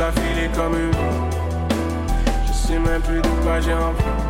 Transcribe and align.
Déjà 0.00 0.12
filé 0.12 0.48
comme 0.56 0.72
une. 0.72 0.92
Je 2.46 2.52
sais 2.54 2.78
même 2.78 3.02
plus 3.02 3.20
de 3.20 3.28
quoi 3.42 3.60
j'ai 3.60 3.74
envie. 3.74 4.29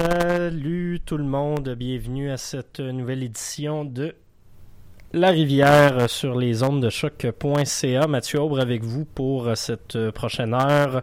Salut 0.00 1.00
tout 1.04 1.16
le 1.16 1.24
monde, 1.24 1.70
bienvenue 1.76 2.30
à 2.30 2.36
cette 2.36 2.78
nouvelle 2.78 3.24
édition 3.24 3.84
de 3.84 4.14
la 5.12 5.30
rivière 5.30 6.08
sur 6.08 6.38
les 6.38 6.62
ondes 6.62 6.80
de 6.80 6.88
choc.ca. 6.88 8.06
Mathieu 8.06 8.40
Aubre 8.40 8.60
avec 8.60 8.84
vous 8.84 9.04
pour 9.04 9.50
cette 9.56 10.10
prochaine 10.10 10.54
heure. 10.54 11.02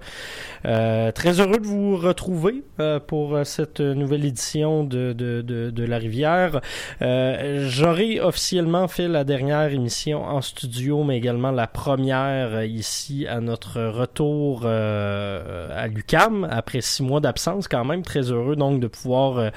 Euh, 0.63 1.11
très 1.11 1.41
heureux 1.41 1.57
de 1.57 1.67
vous 1.67 1.97
retrouver 1.97 2.63
euh, 2.79 2.99
pour 2.99 3.39
cette 3.43 3.79
nouvelle 3.79 4.25
édition 4.25 4.83
de, 4.83 5.13
de, 5.13 5.41
de, 5.41 5.69
de 5.69 5.83
la 5.83 5.97
rivière. 5.97 6.61
Euh, 7.01 7.67
J'aurai 7.69 8.19
officiellement 8.19 8.87
fait 8.87 9.07
la 9.07 9.23
dernière 9.23 9.71
émission 9.71 10.23
en 10.23 10.41
studio, 10.41 11.03
mais 11.03 11.17
également 11.17 11.51
la 11.51 11.67
première 11.67 12.63
ici 12.63 13.27
à 13.27 13.39
notre 13.41 13.81
retour 13.81 14.61
euh, 14.65 15.69
à 15.75 15.87
l'UCAM 15.87 16.47
après 16.49 16.81
six 16.81 17.03
mois 17.03 17.19
d'absence. 17.19 17.67
Quand 17.67 17.85
même 17.85 18.03
très 18.03 18.31
heureux 18.31 18.55
donc 18.55 18.79
de 18.79 18.87
pouvoir 18.87 19.51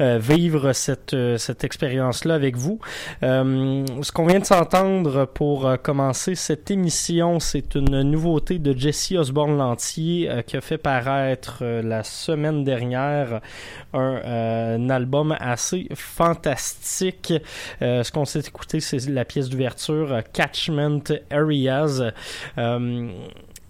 euh, 0.00 0.18
vivre 0.18 0.72
cette, 0.72 1.16
cette 1.36 1.64
expérience-là 1.64 2.34
avec 2.34 2.56
vous 2.56 2.78
ce 3.20 4.12
qu'on 4.12 4.26
vient 4.26 4.40
de 4.40 4.44
s'entendre 4.44 5.26
pour 5.26 5.66
euh, 5.66 5.76
commencer 5.76 6.34
cette 6.34 6.70
émission, 6.70 7.40
c'est 7.40 7.74
une 7.74 8.02
nouveauté 8.02 8.58
de 8.58 8.76
Jesse 8.76 9.12
Osborne 9.12 9.56
Lantier 9.56 10.30
euh, 10.30 10.42
qui 10.42 10.56
a 10.56 10.60
fait 10.60 10.78
paraître 10.78 11.58
euh, 11.62 11.82
la 11.82 12.02
semaine 12.02 12.57
dernière 12.64 13.40
un, 13.92 14.90
album 14.90 15.36
assez 15.38 15.88
fantastique. 15.94 17.32
ce 17.80 18.10
qu'on 18.12 18.24
s'est 18.24 18.40
écouté, 18.40 18.80
c'est 18.80 19.06
la 19.08 19.24
pièce 19.24 19.48
d'ouverture 19.48 20.22
Catchment 20.32 21.02
Areas 21.30 22.12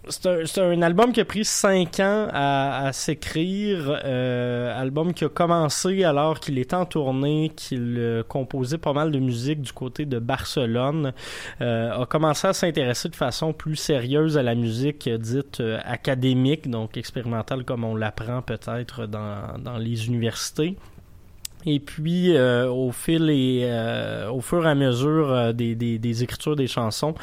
c'est 0.09 0.59
un, 0.59 0.83
album 0.83 1.13
qui 1.13 1.21
a 1.21 1.25
pris 1.25 1.45
cinq 1.45 2.01
ans 2.01 2.29
à, 2.33 2.91
s'écrire. 2.93 4.01
Euh, 4.05 4.81
album 4.81 5.13
qui 5.13 5.25
a 5.25 5.29
commencé 5.29 6.05
alors 6.05 6.41
qu'il 6.41 6.59
était 6.59 6.75
en 6.75 6.87
tournée, 6.87 7.53
qu'il 7.55 7.97
euh, 7.99 8.23
composait 8.23 8.79
pas 8.79 8.93
mal 8.93 9.11
de 9.11 9.19
musique 9.19 9.61
du 9.61 9.73
côté 9.73 10.07
de 10.07 10.19
Barcelone. 10.19 11.13
Euh, 11.61 12.03
a 12.03 12.07
commencé 12.07 12.47
à 12.47 12.53
s'intéresser 12.53 13.09
de 13.09 13.17
façon 13.17 13.53
plus 13.53 13.77
sérieuse 13.77 14.39
à 14.39 14.43
la 14.43 14.55
musique 14.55 15.09
dite 15.09 15.63
académique, 15.85 16.71
donc 16.71 16.97
expérimentale 16.97 17.65
comme 17.65 17.85
on 17.85 17.95
l'apprend 17.95 18.43
peut-être 18.43 19.07
dans, 19.07 19.59
dans 19.59 19.79
les 19.79 20.07
universités. 20.07 20.77
Et 21.67 21.81
puis, 21.81 22.37
euh, 22.37 22.71
au 22.71 22.93
fil 22.93 23.31
et 23.31 23.63
euh, 23.65 24.31
au 24.31 24.41
fur 24.41 24.65
et 24.67 24.71
à 24.71 24.75
mesure 24.75 25.33
euh, 25.33 25.53
des, 25.53 25.75
des, 25.75 25.99
des, 25.99 26.23
écritures 26.23 26.57
des 26.57 26.67
chansons, 26.67 27.15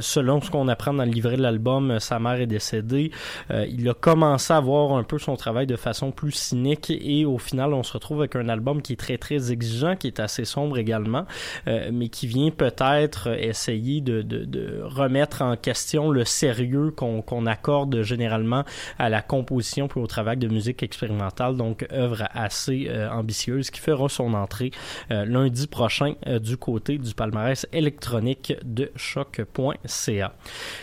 selon 0.00 0.40
ce 0.40 0.50
qu'on 0.50 0.68
apprend 0.68 0.92
dans 0.92 1.04
le 1.04 1.10
livret 1.10 1.36
de 1.36 1.42
l'album, 1.42 1.98
sa 2.00 2.18
mère 2.18 2.40
est 2.40 2.46
décédée. 2.46 3.10
il 3.50 3.88
a 3.88 3.94
commencé 3.94 4.52
à 4.52 4.60
voir 4.60 4.96
un 4.96 5.02
peu 5.02 5.18
son 5.18 5.36
travail 5.36 5.66
de 5.66 5.76
façon 5.76 6.10
plus 6.10 6.32
cynique 6.32 6.90
et 6.90 7.24
au 7.24 7.38
final, 7.38 7.72
on 7.74 7.82
se 7.82 7.92
retrouve 7.92 8.20
avec 8.20 8.36
un 8.36 8.48
album 8.48 8.82
qui 8.82 8.94
est 8.94 8.96
très 8.96 9.18
très 9.18 9.52
exigeant, 9.52 9.96
qui 9.96 10.06
est 10.06 10.20
assez 10.20 10.44
sombre 10.44 10.78
également, 10.78 11.24
mais 11.66 12.08
qui 12.08 12.26
vient 12.26 12.50
peut-être 12.50 13.28
essayer 13.38 14.00
de, 14.00 14.22
de, 14.22 14.44
de, 14.44 14.80
remettre 14.82 15.42
en 15.42 15.56
question 15.56 16.10
le 16.10 16.24
sérieux 16.24 16.92
qu'on 16.94 17.22
qu'on 17.22 17.46
accorde 17.46 18.02
généralement 18.02 18.64
à 18.98 19.08
la 19.08 19.22
composition 19.22 19.88
puis 19.88 20.00
au 20.00 20.06
travail 20.06 20.36
de 20.36 20.48
musique 20.48 20.82
expérimentale. 20.82 21.56
Donc, 21.56 21.86
œuvre 21.92 22.24
assez 22.34 22.90
ambitieuse 23.10 23.61
qui 23.70 23.80
fera 23.80 24.08
son 24.08 24.34
entrée 24.34 24.70
euh, 25.10 25.24
lundi 25.24 25.66
prochain 25.66 26.14
euh, 26.26 26.38
du 26.38 26.56
côté 26.56 26.98
du 26.98 27.14
palmarès 27.14 27.66
électronique 27.72 28.54
de 28.64 28.90
choc.ca. 28.96 30.32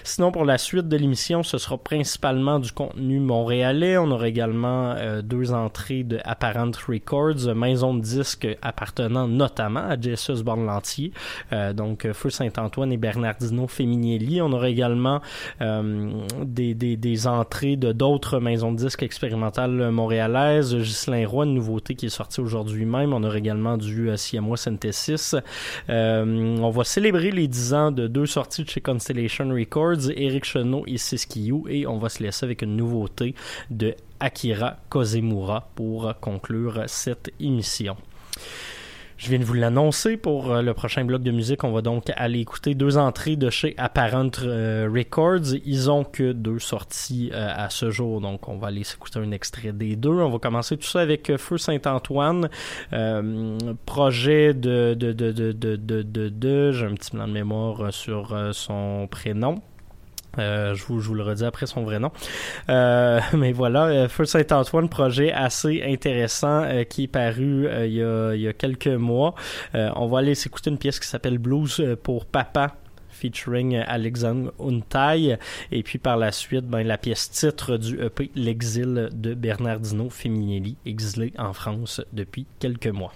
Sinon, 0.03 0.31
pour 0.31 0.45
la 0.45 0.57
suite 0.57 0.87
de 0.87 0.97
l'émission, 0.97 1.43
ce 1.43 1.57
sera 1.57 1.77
principalement 1.77 2.59
du 2.59 2.71
contenu 2.71 3.19
montréalais. 3.19 3.97
On 3.97 4.11
aura 4.11 4.27
également 4.27 4.93
euh, 4.97 5.21
deux 5.21 5.51
entrées 5.51 6.03
de 6.03 6.19
Apparent 6.23 6.71
Records, 6.87 7.55
maison 7.55 7.93
de 7.93 8.01
disques 8.01 8.47
appartenant 8.61 9.27
notamment 9.27 9.81
à 9.81 9.99
Jesus 9.99 10.43
Borlantier, 10.43 11.11
donc 11.73 12.11
Feu 12.13 12.29
Saint-Antoine 12.29 12.91
et 12.91 12.97
Bernardino 12.97 13.67
Feminielli. 13.67 14.41
On 14.41 14.51
aura 14.51 14.69
également 14.69 15.21
des, 15.59 16.73
des, 16.73 16.97
des, 16.97 17.27
entrées 17.27 17.75
de 17.75 17.91
d'autres 17.91 18.39
maisons 18.39 18.71
de 18.71 18.77
disques 18.77 19.03
expérimentales 19.03 19.91
montréalaises. 19.91 20.75
Ghislain 20.75 21.27
Roy, 21.27 21.45
une 21.45 21.53
nouveauté 21.55 21.95
qui 21.95 22.07
est 22.07 22.09
sortie 22.09 22.41
aujourd'hui 22.41 22.58
aujourd'hui 22.59 22.85
même. 22.85 23.13
On 23.13 23.23
aura 23.23 23.37
également 23.37 23.77
du 23.77 24.09
euh, 24.09 24.17
Siamois 24.17 24.57
Synthesis. 24.57 25.35
Euh, 25.89 26.57
on 26.59 26.69
va 26.69 26.83
célébrer 26.83 27.31
les 27.31 27.47
10 27.47 27.73
ans 27.73 27.91
de 27.91 28.07
deux 28.07 28.25
sorties 28.25 28.63
de 28.63 28.69
chez 28.69 28.81
Constellation 28.81 29.49
Records, 29.49 30.09
Eric 30.15 30.45
Chenot 30.45 30.83
et 30.87 30.97
Siskiyou, 30.97 31.65
et 31.69 31.87
on 31.87 31.97
va 31.97 32.09
se 32.09 32.23
laisser 32.23 32.45
avec 32.45 32.61
une 32.61 32.75
nouveauté 32.75 33.35
de 33.69 33.95
Akira 34.19 34.77
Kozemura 34.89 35.69
pour 35.75 36.13
conclure 36.19 36.83
cette 36.87 37.31
émission. 37.39 37.95
Je 39.19 39.27
viens 39.27 39.39
de 39.39 39.43
vous 39.43 39.53
l'annoncer 39.53 40.15
pour 40.15 40.49
euh, 40.49 40.61
le 40.61 40.73
prochain 40.73 41.03
bloc 41.03 41.21
de 41.21 41.31
musique. 41.31 41.65
On 41.65 41.73
va 41.73 41.81
donc 41.81 42.05
aller 42.15 42.39
écouter 42.39 42.73
deux 42.73 42.97
entrées 42.97 43.35
de 43.35 43.49
chez 43.49 43.75
Apparent 43.77 44.29
euh, 44.43 44.89
Records. 44.89 45.55
Ils 45.65 45.91
ont 45.91 46.05
que 46.05 46.31
deux 46.31 46.59
sorties 46.59 47.29
euh, 47.33 47.49
à 47.53 47.69
ce 47.69 47.91
jour, 47.91 48.21
donc 48.21 48.47
on 48.47 48.57
va 48.57 48.67
aller 48.67 48.79
écouter 48.79 49.19
un 49.19 49.31
extrait 49.31 49.73
des 49.73 49.97
deux. 49.97 50.09
On 50.09 50.29
va 50.29 50.39
commencer 50.39 50.77
tout 50.77 50.87
ça 50.87 51.01
avec 51.01 51.35
Feu 51.35 51.57
Saint-Antoine, 51.57 52.49
projet 53.85 54.53
de 54.53 54.93
de 54.93 55.11
de 55.11 55.33
de 55.33 55.51
de 55.51 55.75
de, 55.75 56.01
de, 56.01 56.29
de 56.29 56.71
j'ai 56.71 56.85
un 56.85 56.93
petit 56.93 57.11
plan 57.11 57.27
de 57.27 57.33
mémoire 57.33 57.91
sur 57.91 58.33
son 58.53 59.09
prénom. 59.11 59.61
Euh, 60.39 60.75
je, 60.75 60.83
vous, 60.85 61.13
le 61.13 61.23
redis 61.23 61.43
après 61.43 61.65
son 61.65 61.83
vrai 61.83 61.99
nom. 61.99 62.11
Euh, 62.69 63.19
mais 63.33 63.51
voilà, 63.51 63.85
euh, 63.85 64.07
Feu 64.07 64.25
Saint-Antoine, 64.25 64.89
projet 64.89 65.31
assez 65.31 65.83
intéressant 65.85 66.65
qui 66.89 67.03
est 67.03 67.07
paru 67.07 67.67
il 67.85 67.93
y, 67.93 68.03
a, 68.03 68.33
il, 68.33 68.41
y 68.41 68.47
a, 68.47 68.53
quelques 68.53 68.87
mois. 68.87 69.35
on 69.73 70.07
va 70.07 70.19
aller 70.19 70.35
s'écouter 70.35 70.69
une 70.69 70.77
pièce 70.77 70.99
qui 70.99 71.07
s'appelle 71.07 71.37
Blues 71.37 71.83
pour 72.03 72.25
Papa 72.25 72.75
featuring 73.09 73.75
Alexandre 73.75 74.53
Untai. 74.59 75.37
Et 75.71 75.83
puis 75.83 75.99
par 75.99 76.17
la 76.17 76.31
suite, 76.31 76.65
ben, 76.65 76.85
la 76.85 76.97
pièce 76.97 77.29
titre 77.29 77.77
du 77.77 78.01
EP 78.01 78.31
L'exil 78.35 79.09
de 79.11 79.33
Bernardino 79.33 80.09
Feminelli, 80.09 80.77
exilé 80.85 81.33
en 81.37 81.53
France 81.53 82.01
depuis 82.13 82.45
quelques 82.59 82.87
mois. 82.87 83.13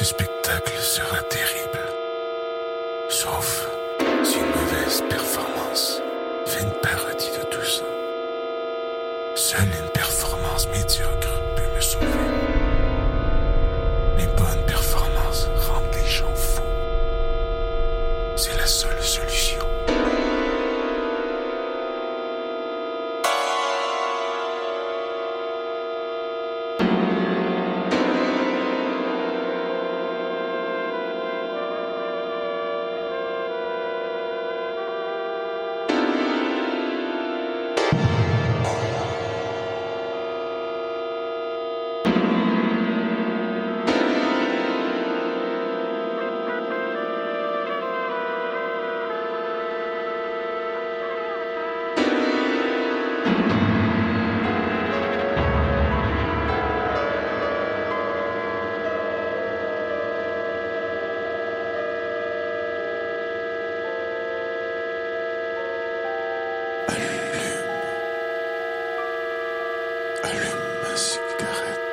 Ce 0.00 0.06
spectacle 0.06 0.78
sera 0.78 1.20
terrible. 1.24 1.84
Sauf 3.10 3.68
si 4.24 4.38
une 4.38 4.46
mauvaise 4.46 5.04
performance 5.10 6.00
fait 6.46 6.62
une 6.62 6.72
parodie 6.80 7.28
de 7.38 7.44
tout 7.50 7.66
ça. 7.66 7.84
Seule 9.34 9.68
une 9.68 9.90
performance 9.90 10.68
médiocre 10.68 11.29
Allume 70.22 70.80
ma 70.82 70.96
cigarette. 70.96 71.89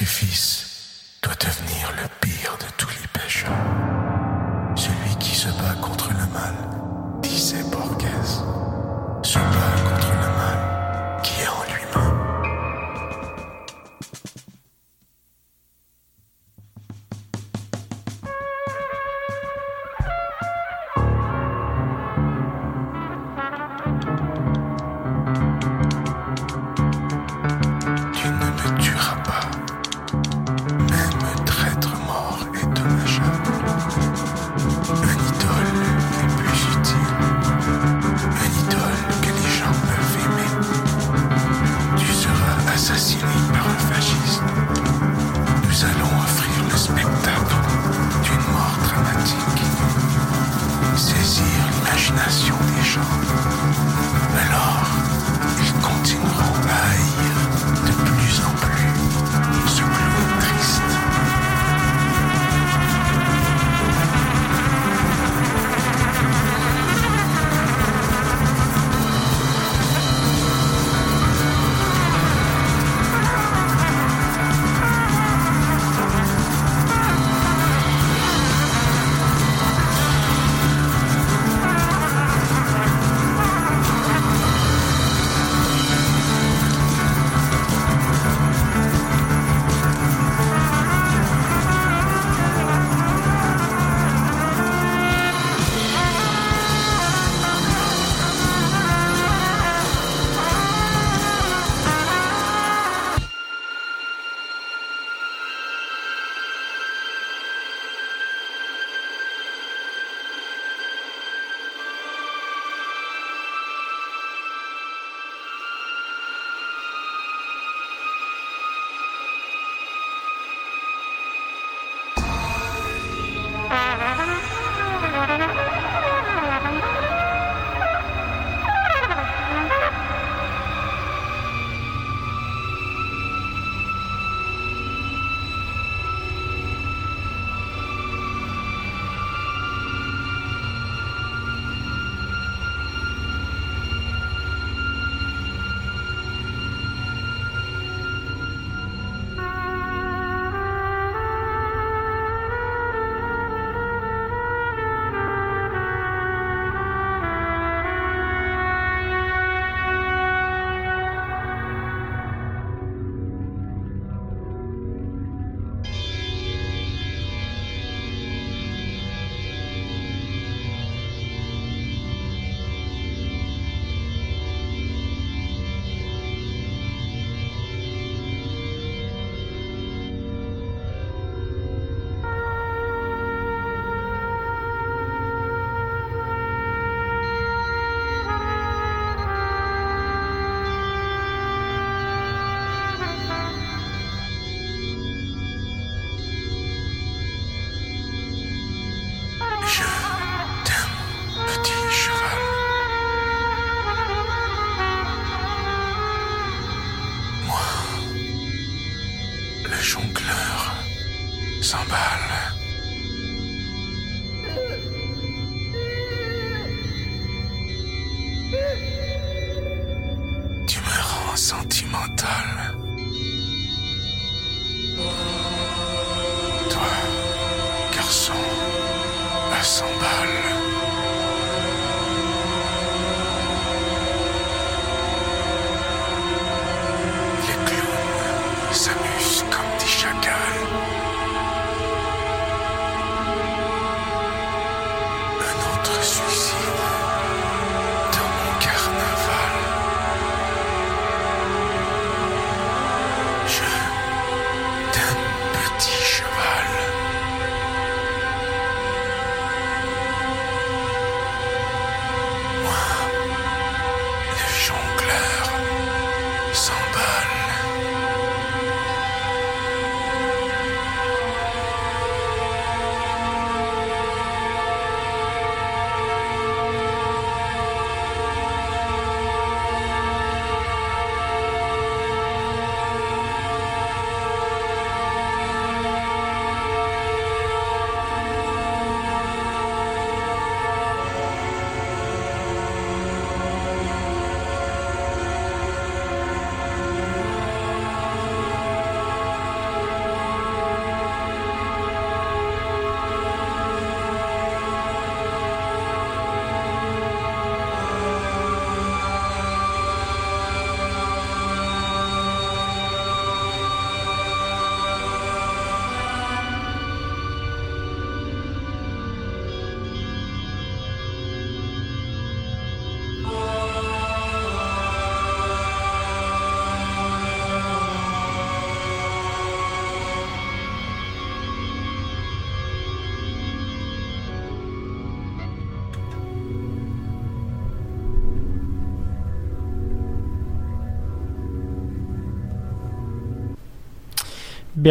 Mais 0.00 0.06
ce 0.06 0.24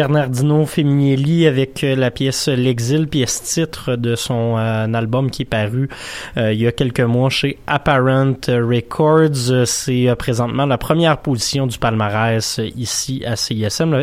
Bernardino 0.00 0.64
Feminielli 0.64 1.46
avec 1.46 1.84
euh, 1.84 1.94
la 1.94 2.10
pièce 2.10 2.48
L'exil, 2.48 3.06
pièce 3.06 3.42
titre 3.42 3.96
de 3.96 4.14
son 4.14 4.56
euh, 4.56 4.86
album 4.94 5.30
qui 5.30 5.42
est 5.42 5.44
paru 5.44 5.90
euh, 6.38 6.54
il 6.54 6.62
y 6.62 6.66
a 6.66 6.72
quelques 6.72 7.00
mois 7.00 7.28
chez 7.28 7.58
Apparent 7.66 8.36
Records. 8.48 9.66
C'est 9.66 10.08
présentement 10.18 10.64
la 10.64 10.78
première 10.78 11.18
position 11.18 11.66
du 11.66 11.76
palmarès 11.76 12.62
ici 12.78 13.22
à 13.26 13.36
CISM. 13.36 13.94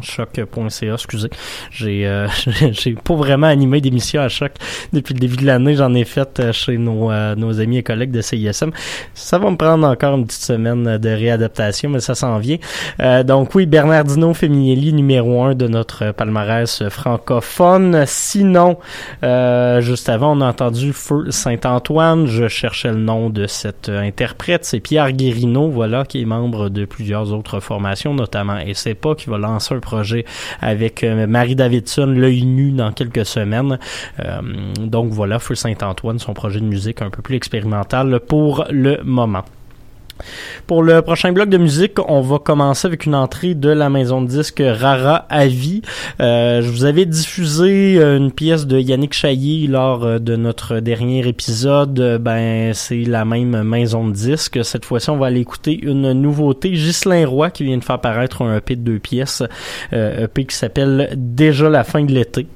Choc.ca, 0.00 0.92
excusez. 0.92 1.30
J'ai 1.72 2.94
pas 2.94 3.14
vraiment 3.16 3.48
animé 3.48 3.80
d'émission 3.80 4.22
à 4.22 4.28
Choc 4.28 4.52
depuis 4.92 5.14
le 5.14 5.18
début 5.18 5.38
de 5.38 5.46
l'année. 5.46 5.74
J'en 5.74 5.92
ai 5.94 6.04
fait 6.04 6.52
chez 6.52 6.78
nos, 6.78 7.10
nos 7.34 7.60
amis 7.60 7.78
et 7.78 7.82
collègues 7.82 8.12
de 8.12 8.20
CISM. 8.20 8.70
Ça 9.14 9.38
va 9.38 9.50
me 9.50 9.56
prendre 9.56 9.88
encore 9.88 10.16
une 10.16 10.26
petite 10.26 10.42
semaine 10.42 10.98
de 10.98 11.08
réadaptation, 11.08 11.90
mais 11.90 12.00
ça 12.00 12.14
s'en 12.14 12.38
vient. 12.38 12.58
donc 13.24 13.56
oui, 13.56 13.66
Bernardino 13.66 14.32
Feminielli 14.34 14.99
numéro 15.00 15.42
un 15.42 15.54
de 15.54 15.66
notre 15.66 16.12
palmarès 16.12 16.86
francophone. 16.90 18.04
Sinon, 18.06 18.76
euh, 19.24 19.80
juste 19.80 20.10
avant, 20.10 20.36
on 20.36 20.42
a 20.42 20.48
entendu 20.48 20.92
Feu 20.92 21.30
Saint-Antoine. 21.30 22.26
Je 22.26 22.48
cherchais 22.48 22.90
le 22.90 22.98
nom 22.98 23.30
de 23.30 23.46
cet 23.46 23.88
interprète. 23.88 24.66
C'est 24.66 24.80
Pierre 24.80 25.12
Guérino, 25.12 25.70
voilà, 25.70 26.04
qui 26.04 26.20
est 26.20 26.26
membre 26.26 26.68
de 26.68 26.84
plusieurs 26.84 27.32
autres 27.32 27.60
formations, 27.60 28.12
notamment 28.12 28.58
SEPA, 28.72 29.14
qui 29.14 29.30
va 29.30 29.38
lancer 29.38 29.74
un 29.74 29.80
projet 29.80 30.26
avec 30.60 31.02
euh, 31.02 31.26
Marie 31.26 31.56
Davidson, 31.56 32.06
l'œil 32.06 32.44
nu, 32.44 32.72
dans 32.72 32.92
quelques 32.92 33.24
semaines. 33.24 33.78
Euh, 34.20 34.40
donc 34.80 35.12
voilà, 35.12 35.38
Feu 35.38 35.54
Saint-Antoine, 35.54 36.18
son 36.18 36.34
projet 36.34 36.60
de 36.60 36.66
musique 36.66 37.00
un 37.00 37.08
peu 37.08 37.22
plus 37.22 37.36
expérimental 37.36 38.20
pour 38.20 38.66
le 38.70 39.00
moment. 39.02 39.44
Pour 40.66 40.82
le 40.82 41.02
prochain 41.02 41.32
bloc 41.32 41.48
de 41.48 41.58
musique, 41.58 41.98
on 42.08 42.20
va 42.20 42.38
commencer 42.38 42.86
avec 42.86 43.06
une 43.06 43.14
entrée 43.14 43.54
de 43.54 43.68
la 43.68 43.90
maison 43.90 44.22
de 44.22 44.28
disques 44.28 44.62
Rara 44.64 45.26
Avi. 45.28 45.82
Euh, 46.20 46.62
je 46.62 46.70
vous 46.70 46.84
avais 46.84 47.06
diffusé 47.06 47.96
euh, 47.98 48.16
une 48.16 48.32
pièce 48.32 48.66
de 48.66 48.78
Yannick 48.78 49.14
Chailly 49.14 49.66
lors 49.66 50.04
euh, 50.04 50.18
de 50.18 50.36
notre 50.36 50.80
dernier 50.80 51.26
épisode. 51.26 52.18
Ben, 52.20 52.72
c'est 52.74 53.04
la 53.04 53.24
même 53.24 53.62
maison 53.62 54.06
de 54.06 54.12
disques. 54.12 54.64
Cette 54.64 54.84
fois-ci, 54.84 55.10
on 55.10 55.16
va 55.16 55.26
aller 55.26 55.40
écouter 55.40 55.78
une 55.82 56.12
nouveauté. 56.12 56.70
Ghislain 56.70 57.26
Roy 57.26 57.50
qui 57.50 57.64
vient 57.64 57.78
de 57.78 57.84
faire 57.84 58.00
paraître 58.00 58.42
un 58.42 58.56
EP 58.56 58.76
de 58.76 58.82
deux 58.82 58.98
pièces, 58.98 59.42
euh, 59.92 60.24
EP 60.24 60.44
qui 60.44 60.56
s'appelle 60.56 61.10
Déjà 61.16 61.68
la 61.68 61.84
fin 61.84 62.04
de 62.04 62.12
l'été 62.12 62.46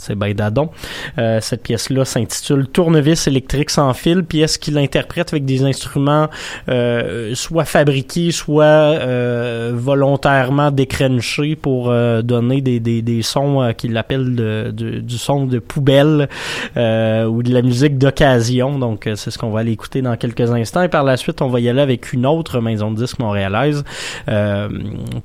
c'est 0.00 0.14
Baïdadon. 0.14 0.70
Euh, 1.18 1.38
cette 1.40 1.62
pièce-là 1.62 2.04
s'intitule 2.04 2.66
Tournevis 2.66 3.26
électrique 3.26 3.70
sans 3.70 3.92
fil, 3.94 4.24
pièce 4.24 4.58
qu'il 4.58 4.78
interprète 4.78 5.32
avec 5.32 5.44
des 5.44 5.62
instruments 5.64 6.28
euh, 6.68 7.34
soit 7.34 7.64
fabriqués, 7.64 8.30
soit 8.32 8.64
euh, 8.64 9.72
volontairement 9.74 10.70
décrenchés 10.70 11.56
pour 11.56 11.90
euh, 11.90 12.22
donner 12.22 12.60
des, 12.60 12.80
des, 12.80 13.02
des 13.02 13.22
sons 13.22 13.62
euh, 13.62 13.72
qu'il 13.72 13.96
appelle 13.96 14.34
de, 14.34 14.72
du 14.72 15.18
son 15.18 15.46
de 15.46 15.58
poubelle 15.58 16.28
ou 16.76 17.42
de 17.42 17.52
la 17.52 17.62
musique 17.62 17.98
d'occasion. 17.98 18.78
Donc 18.78 19.08
c'est 19.14 19.30
ce 19.30 19.38
qu'on 19.38 19.50
va 19.50 19.60
aller 19.60 19.72
écouter 19.72 20.02
dans 20.02 20.16
quelques 20.16 20.50
instants. 20.50 20.82
Et 20.82 20.88
par 20.88 21.04
la 21.04 21.16
suite, 21.16 21.42
on 21.42 21.48
va 21.48 21.60
y 21.60 21.68
aller 21.68 21.80
avec 21.80 22.12
une 22.12 22.26
autre 22.26 22.60
maison 22.60 22.90
de 22.90 22.96
disques 22.96 23.18
montréalaise 23.18 23.84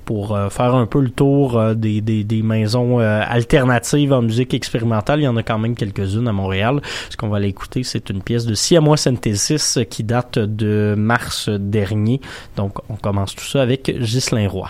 pour 0.06 0.38
faire 0.50 0.76
un 0.76 0.86
peu 0.86 1.02
le 1.02 1.10
tour 1.10 1.76
des, 1.76 2.02
des, 2.02 2.24
des 2.24 2.42
maisons 2.42 3.00
alternatives 3.00 4.14
en 4.14 4.22
musique 4.22 4.54
il 4.74 5.24
y 5.24 5.28
en 5.28 5.38
a 5.38 5.44
quand 5.44 5.60
même 5.60 5.76
quelques-unes 5.76 6.28
à 6.28 6.34
Montréal. 6.34 6.82
Ce 7.10 7.18
qu'on 7.18 7.30
va 7.30 7.38
aller 7.38 7.50
écouter, 7.50 7.84
c'est 7.84 8.10
une 8.10 8.22
pièce 8.22 8.46
de 8.46 8.54
Siamois 8.54 8.98
Synthesis 8.98 9.80
qui 9.90 10.04
date 10.04 10.40
de 10.40 10.96
mars 10.98 11.50
dernier. 11.50 12.22
Donc, 12.56 12.74
on 12.90 12.96
commence 12.96 13.36
tout 13.36 13.46
ça 13.46 13.62
avec 13.62 13.92
Ghislain 14.00 14.48
Roy. 14.48 14.70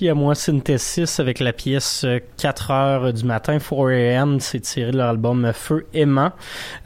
Moi, 0.00 0.34
Synthesis 0.34 1.20
avec 1.20 1.38
la 1.38 1.52
pièce 1.52 2.06
4 2.38 2.70
euh, 2.70 2.74
heures 2.74 3.12
du 3.12 3.24
matin, 3.24 3.58
4 3.58 3.88
a.m. 3.90 4.40
C'est 4.40 4.60
tiré 4.60 4.90
de 4.90 4.96
leur 4.96 5.10
album 5.10 5.52
Feu 5.52 5.86
aimant. 5.92 6.32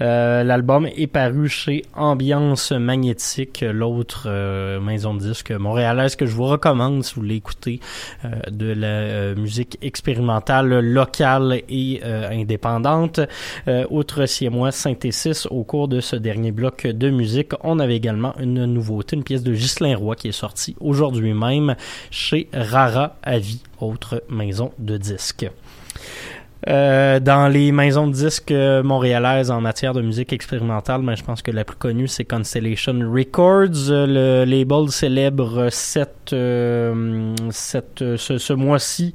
Euh, 0.01 0.43
L'album 0.43 0.87
est 0.87 1.07
paru 1.07 1.49
chez 1.49 1.85
Ambiance 1.95 2.73
Magnétique, 2.73 3.65
l'autre 3.67 4.25
euh, 4.27 4.81
maison 4.81 5.15
de 5.15 5.21
disques 5.21 5.53
montréalaise 5.53 6.17
que 6.17 6.27
je 6.27 6.35
vous 6.35 6.47
recommande 6.47 7.05
si 7.05 7.15
vous 7.15 7.23
voulez 7.23 7.37
écouter 7.37 7.81
euh, 8.25 8.29
de 8.51 8.73
la 8.73 9.35
musique 9.35 9.79
expérimentale 9.83 10.81
locale 10.81 11.63
et 11.69 12.03
indépendante. 12.03 13.21
outre 13.91 14.27
si 14.27 14.49
moi, 14.49 14.73
Synthesis, 14.73 15.47
au 15.51 15.65
cours 15.65 15.89
de 15.89 16.01
ce 16.01 16.17
dernier 16.17 16.51
bloc 16.51 16.87
de 16.87 17.11
musique, 17.11 17.53
on 17.63 17.79
avait 17.79 17.97
également 17.97 18.35
une 18.41 18.65
nouveauté, 18.67 19.17
une 19.17 19.25
pièce 19.25 19.43
de 19.43 19.53
Ghislain 19.53 19.97
Roy 19.97 20.17
qui 20.17 20.29
est 20.29 20.33
sortie 20.33 20.77
aujourd'hui 20.81 21.33
même 21.33 21.77
chez 22.11 22.49
Rara 22.53 22.96
à 22.97 23.39
vie, 23.39 23.63
autre 23.81 24.23
maison 24.29 24.73
de 24.79 24.97
disques. 24.97 25.51
Euh, 26.69 27.21
dans 27.21 27.47
les 27.49 27.71
maisons 27.71 28.09
de 28.09 28.13
disques 28.13 28.53
montréalaises 28.53 29.51
en 29.51 29.61
matière 29.61 29.93
de 29.93 30.03
musique 30.03 30.33
expérimentale, 30.33 31.03
ben, 31.03 31.15
je 31.15 31.23
pense 31.23 31.43
que 31.43 31.51
la 31.51 31.65
plus 31.65 31.77
connue, 31.77 32.09
c'est 32.09 32.25
Constellation 32.25 32.99
Records. 33.13 33.89
Le 33.89 34.45
label 34.45 34.91
célèbre 34.91 35.69
euh, 36.33 37.35
ce, 37.51 38.39
ce 38.39 38.53
mois-ci 38.53 39.15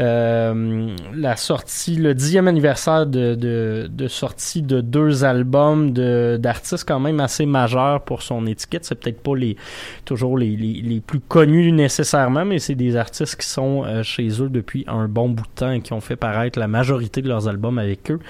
euh, 0.00 0.94
la 1.14 1.36
sortie, 1.36 1.96
le 1.96 2.14
dixième 2.14 2.48
anniversaire 2.48 3.06
de, 3.06 3.34
de, 3.34 4.08
sortie 4.08 4.62
de 4.62 4.80
deux 4.80 5.24
albums 5.24 5.92
d'artistes 5.92 6.84
quand 6.86 7.00
même 7.00 7.20
assez 7.20 7.46
majeurs 7.46 8.02
pour 8.02 8.22
son 8.22 8.46
étiquette. 8.46 8.84
C'est 8.84 8.94
peut-être 8.94 9.22
pas 9.22 9.36
les 9.36 9.56
toujours 10.04 10.38
les, 10.38 10.56
les, 10.56 10.82
les, 10.82 11.00
plus 11.00 11.20
connus 11.20 11.72
nécessairement, 11.72 12.44
mais 12.44 12.58
c'est 12.58 12.74
des 12.74 12.96
artistes 12.96 13.36
qui 13.36 13.46
sont 13.46 13.84
chez 14.02 14.28
eux 14.42 14.48
depuis 14.48 14.84
un 14.86 15.08
bon 15.08 15.28
bout 15.28 15.44
de 15.44 15.54
temps 15.54 15.70
et 15.70 15.80
qui 15.80 15.92
ont 15.92 16.00
fait 16.00 16.16
paraître 16.16 16.58
la 16.58 16.68
majorité 16.68 17.22
de 17.22 17.28
leurs 17.28 17.48
albums 17.48 17.78
avec 17.78 18.10
eux. 18.10 18.20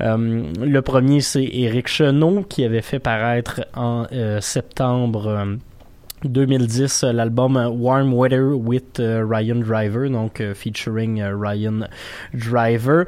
Euh, 0.00 0.42
le 0.60 0.82
premier, 0.82 1.20
c'est 1.20 1.44
Eric 1.44 1.88
Chenot 1.88 2.44
qui 2.48 2.64
avait 2.64 2.82
fait 2.82 2.98
paraître 2.98 3.60
en 3.74 4.06
euh, 4.12 4.40
septembre 4.40 5.26
euh, 5.26 5.56
2010 6.24 7.04
euh, 7.04 7.12
l'album 7.12 7.56
euh, 7.56 7.68
Warm 7.68 8.14
Weather 8.14 8.56
with 8.56 9.00
euh, 9.00 9.24
Ryan 9.28 9.56
Driver 9.56 10.08
donc 10.08 10.42
featuring 10.54 11.22
Ryan 11.22 11.86
Driver. 12.34 13.04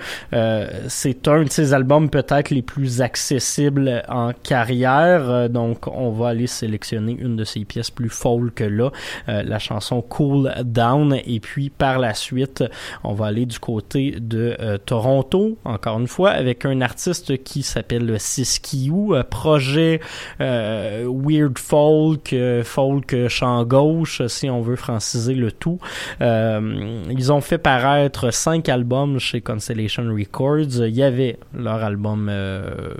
C'est 0.88 1.28
un 1.28 1.44
de 1.44 1.50
ses 1.50 1.72
albums 1.72 2.10
peut-être 2.10 2.50
les 2.50 2.62
plus 2.62 3.00
accessibles 3.00 4.02
en 4.08 4.32
carrière. 4.32 5.48
Donc 5.48 5.86
on 5.86 6.10
va 6.10 6.28
aller 6.28 6.46
sélectionner 6.46 7.16
une 7.18 7.36
de 7.36 7.44
ses 7.44 7.64
pièces 7.64 7.90
plus 7.90 8.08
folk 8.08 8.60
là. 8.60 8.90
La 9.26 9.58
chanson 9.58 10.02
Cool 10.02 10.52
Down. 10.64 11.16
Et 11.24 11.40
puis 11.40 11.70
par 11.70 11.98
la 11.98 12.14
suite 12.14 12.64
on 13.02 13.14
va 13.14 13.26
aller 13.26 13.46
du 13.46 13.58
côté 13.58 14.16
de 14.18 14.56
Toronto 14.84 15.58
encore 15.64 15.98
une 15.98 16.08
fois 16.08 16.30
avec 16.30 16.64
un 16.64 16.80
artiste 16.80 17.42
qui 17.42 17.62
s'appelle 17.62 18.18
Siskiu 18.18 19.14
projet 19.30 20.00
weird 20.38 21.58
folk 21.58 22.34
folk 22.64 23.03
chant 23.28 23.64
gauche, 23.64 24.26
si 24.26 24.48
on 24.48 24.60
veut 24.60 24.76
franciser 24.76 25.34
le 25.34 25.52
tout. 25.52 25.78
Euh, 26.20 27.04
ils 27.10 27.32
ont 27.32 27.40
fait 27.40 27.58
paraître 27.58 28.30
cinq 28.32 28.68
albums 28.68 29.18
chez 29.18 29.40
Constellation 29.40 30.04
Records. 30.12 30.86
Il 30.86 30.94
y 30.94 31.02
avait 31.02 31.38
leur 31.54 31.82
album 31.82 32.28
euh, 32.30 32.94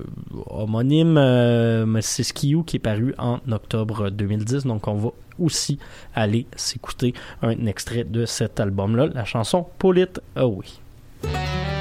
homonyme, 0.46 1.16
euh, 1.16 2.00
Siskiu, 2.00 2.64
qui 2.64 2.76
est 2.76 2.80
paru 2.80 3.14
en 3.18 3.40
octobre 3.50 4.10
2010. 4.10 4.64
Donc 4.64 4.88
on 4.88 4.94
va 4.94 5.10
aussi 5.38 5.78
aller 6.14 6.46
s'écouter 6.56 7.14
un 7.42 7.66
extrait 7.66 8.04
de 8.04 8.24
cet 8.24 8.60
album-là, 8.60 9.08
la 9.12 9.24
chanson 9.24 9.66
Pull 9.78 9.98
It 9.98 10.20
Away. 10.36 11.73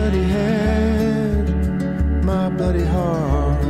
Bloody 0.00 0.22
head, 0.22 2.24
my 2.24 2.48
bloody 2.48 2.84
heart. 2.84 3.62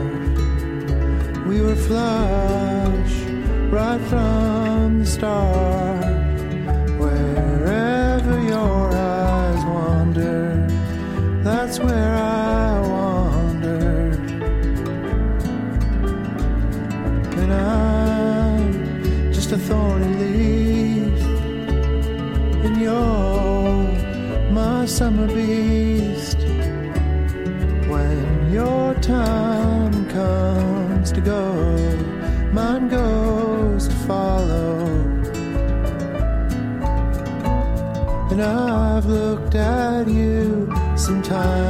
We 1.48 1.60
were 1.60 1.74
flush 1.74 3.14
right 3.72 4.00
from 4.02 5.00
the 5.00 5.06
start. 5.06 5.69
time. 41.30 41.69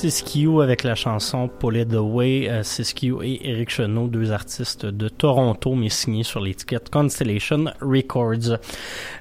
Siskiyou 0.00 0.60
avec 0.60 0.84
la 0.84 0.94
chanson 0.94 1.48
Pull 1.48 1.78
It 1.78 1.92
Away. 1.92 2.48
Euh, 2.48 2.62
Siskiyou 2.62 3.20
et 3.20 3.40
Eric 3.42 3.68
Chenot, 3.68 4.06
deux 4.06 4.30
artistes 4.30 4.86
de 4.86 5.08
Toronto, 5.08 5.74
mais 5.74 5.88
signés 5.88 6.22
sur 6.22 6.38
l'étiquette 6.38 6.88
Constellation 6.88 7.64
Records. 7.80 8.60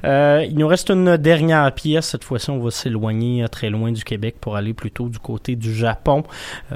Euh, 0.06 0.45
il 0.48 0.58
nous 0.58 0.68
reste 0.68 0.89
une 0.89 1.18
dernière 1.18 1.72
pièce. 1.72 2.08
Cette 2.08 2.24
fois-ci, 2.24 2.50
on 2.50 2.60
va 2.60 2.72
s'éloigner 2.72 3.43
euh, 3.43 3.48
très 3.48 3.70
loin 3.70 3.91
du 3.91 4.04
Québec 4.04 4.36
pour 4.39 4.56
aller 4.56 4.74
plutôt 4.74 5.10
du 5.10 5.20
côté 5.20 5.56
du 5.56 5.74
Japon 5.74 6.24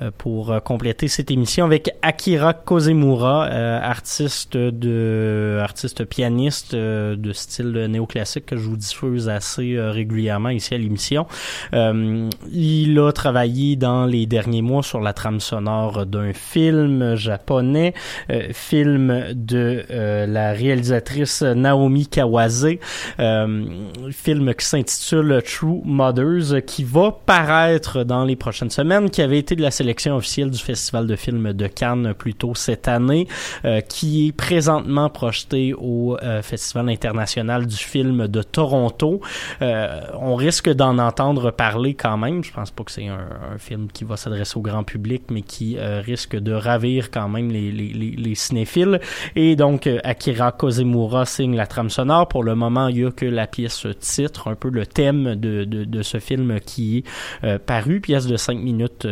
euh, 0.01 0.11
pour 0.17 0.61
compléter 0.63 1.07
cette 1.07 1.31
émission 1.31 1.65
avec 1.65 1.91
Akira 2.01 2.53
Kozemura, 2.53 3.45
artiste 3.45 4.57
de 4.57 5.59
artiste 5.61 6.05
pianiste 6.05 6.75
de 6.75 7.33
style 7.33 7.87
néoclassique 7.89 8.45
que 8.45 8.57
je 8.57 8.67
vous 8.67 8.77
diffuse 8.77 9.29
assez 9.29 9.79
régulièrement 9.79 10.49
ici 10.49 10.73
à 10.73 10.77
l'émission. 10.77 11.25
Il 11.73 12.99
a 12.99 13.11
travaillé 13.11 13.75
dans 13.75 14.05
les 14.05 14.25
derniers 14.25 14.61
mois 14.61 14.83
sur 14.83 14.99
la 14.99 15.13
trame 15.13 15.39
sonore 15.39 16.05
d'un 16.05 16.33
film 16.33 17.15
japonais, 17.15 17.93
film 18.53 19.33
de 19.33 19.85
la 19.89 20.53
réalisatrice 20.53 21.41
Naomi 21.41 22.07
Kawase, 22.07 22.77
film 23.17 24.53
qui 24.53 24.65
s'intitule 24.65 25.41
True 25.45 25.81
Mothers, 25.83 26.63
qui 26.65 26.83
va 26.83 27.11
paraître 27.25 28.03
dans 28.03 28.23
les 28.23 28.35
prochaines 28.35 28.69
semaines, 28.69 29.09
qui 29.09 29.21
avait 29.21 29.39
été 29.39 29.55
de 29.55 29.61
la 29.61 29.71
sélection 29.71 30.15
officielle 30.15 30.49
du 30.49 30.59
Festival 30.59 31.07
de 31.07 31.15
films 31.15 31.53
de 31.53 31.67
Cannes 31.67 32.13
plus 32.17 32.33
tôt 32.33 32.53
cette 32.55 32.87
année, 32.87 33.27
euh, 33.65 33.81
qui 33.81 34.27
est 34.27 34.31
présentement 34.31 35.09
projeté 35.09 35.73
au 35.73 36.17
euh, 36.21 36.41
Festival 36.41 36.89
international 36.89 37.65
du 37.65 37.75
film 37.75 38.27
de 38.27 38.41
Toronto. 38.41 39.21
Euh, 39.61 40.01
on 40.19 40.35
risque 40.35 40.69
d'en 40.69 40.97
entendre 40.97 41.51
parler 41.51 41.93
quand 41.93 42.17
même. 42.17 42.43
Je 42.43 42.51
pense 42.51 42.71
pas 42.71 42.83
que 42.83 42.91
c'est 42.91 43.07
un, 43.07 43.27
un 43.53 43.57
film 43.57 43.87
qui 43.91 44.03
va 44.03 44.17
s'adresser 44.17 44.57
au 44.57 44.61
grand 44.61 44.83
public, 44.83 45.23
mais 45.31 45.41
qui 45.41 45.77
risque 45.79 46.35
de 46.35 46.53
ravir 46.53 47.11
quand 47.11 47.29
même 47.29 47.49
les, 47.49 47.71
les, 47.71 47.93
les, 47.93 48.35
cinéphiles. 48.35 48.99
Et 49.35 49.55
donc, 49.55 49.89
Akira 50.03 50.51
Kozemura 50.51 51.25
signe 51.25 51.55
la 51.55 51.67
trame 51.67 51.89
sonore. 51.89 52.27
Pour 52.27 52.43
le 52.43 52.55
moment, 52.55 52.87
il 52.87 52.97
y 52.97 53.00
que 53.09 53.25
la 53.25 53.47
pièce 53.47 53.87
titre, 53.99 54.47
un 54.47 54.55
peu 54.55 54.69
le 54.69 54.85
thème 54.85 55.35
de, 55.35 56.01
ce 56.03 56.19
film 56.19 56.59
qui 56.59 57.03
est 57.43 57.57
paru, 57.59 58.01
pièce 58.01 58.27
de 58.27 58.37
5 58.37 58.57
minutes 58.57 59.07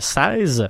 16 0.00 0.68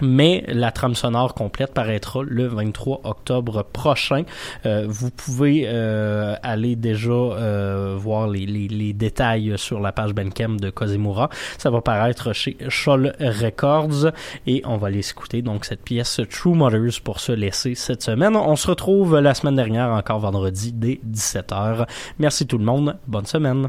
mais 0.00 0.44
la 0.48 0.70
trame 0.70 0.94
sonore 0.94 1.34
complète 1.34 1.74
paraîtra 1.74 2.20
le 2.22 2.46
23 2.46 3.00
octobre 3.04 3.62
prochain. 3.62 4.24
Euh, 4.66 4.86
vous 4.88 5.10
pouvez 5.10 5.64
euh, 5.66 6.34
aller 6.42 6.76
déjà 6.76 7.10
euh, 7.10 7.96
voir 7.98 8.28
les, 8.28 8.92
détails 8.92 9.54
sur 9.56 9.80
la 9.80 9.92
page 9.92 10.12
Benkem 10.12 10.58
de 10.60 10.70
Kozimura. 10.70 11.28
Ça 11.58 11.70
va 11.70 11.80
paraître 11.80 12.32
chez 12.32 12.56
Scholl 12.68 13.14
Records 13.20 14.12
et 14.46 14.62
on 14.66 14.76
va 14.76 14.88
aller 14.88 15.08
écouter 15.08 15.42
donc 15.42 15.64
cette 15.64 15.82
pièce 15.82 16.20
True 16.30 16.54
Mothers 16.54 17.00
pour 17.02 17.20
se 17.20 17.32
laisser 17.32 17.74
cette 17.74 18.02
semaine. 18.02 18.36
On 18.36 18.56
se 18.56 18.66
retrouve 18.68 19.18
la 19.18 19.34
semaine 19.34 19.56
dernière 19.56 19.90
encore 19.90 20.20
vendredi 20.20 20.72
dès 20.72 21.00
17h. 21.08 21.86
Merci 22.18 22.46
tout 22.46 22.58
le 22.58 22.64
monde. 22.64 22.96
Bonne 23.06 23.26
semaine. 23.26 23.68